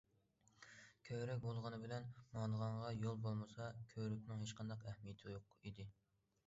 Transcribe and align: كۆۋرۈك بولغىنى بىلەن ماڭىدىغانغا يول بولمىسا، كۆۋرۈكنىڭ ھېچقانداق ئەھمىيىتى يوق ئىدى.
كۆۋرۈك 1.09 1.43
بولغىنى 1.43 1.79
بىلەن 1.83 2.09
ماڭىدىغانغا 2.37 2.91
يول 3.03 3.23
بولمىسا، 3.27 3.69
كۆۋرۈكنىڭ 3.93 4.43
ھېچقانداق 4.47 4.89
ئەھمىيىتى 4.93 5.35
يوق 5.37 5.57
ئىدى. 5.61 5.89